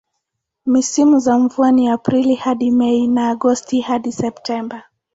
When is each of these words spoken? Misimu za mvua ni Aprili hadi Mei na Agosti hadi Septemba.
Misimu 0.65 1.19
za 1.19 1.39
mvua 1.39 1.71
ni 1.71 1.89
Aprili 1.89 2.35
hadi 2.35 2.71
Mei 2.71 3.07
na 3.07 3.29
Agosti 3.29 3.81
hadi 3.81 4.11
Septemba. 4.11 4.83